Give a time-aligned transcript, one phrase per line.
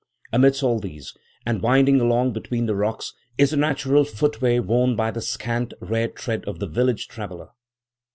[0.33, 1.15] Amidst all these,
[1.45, 6.07] and winding along between the rocks, is a natural footway worn by the scant, rare
[6.07, 7.49] tread of the village traveller.